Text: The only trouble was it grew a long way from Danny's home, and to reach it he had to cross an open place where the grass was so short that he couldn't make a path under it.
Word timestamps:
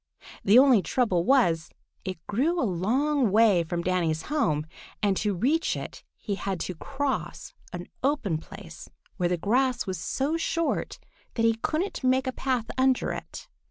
The 0.43 0.57
only 0.57 0.81
trouble 0.81 1.23
was 1.25 1.69
it 2.03 2.17
grew 2.25 2.59
a 2.59 2.65
long 2.65 3.29
way 3.29 3.61
from 3.63 3.83
Danny's 3.83 4.23
home, 4.33 4.65
and 5.03 5.15
to 5.17 5.35
reach 5.35 5.77
it 5.77 6.03
he 6.15 6.33
had 6.33 6.59
to 6.61 6.73
cross 6.73 7.53
an 7.71 7.85
open 8.01 8.39
place 8.39 8.89
where 9.17 9.29
the 9.29 9.37
grass 9.37 9.85
was 9.85 9.99
so 9.99 10.37
short 10.37 10.97
that 11.35 11.45
he 11.45 11.53
couldn't 11.53 12.03
make 12.03 12.25
a 12.25 12.31
path 12.31 12.65
under 12.79 13.11
it. 13.11 13.47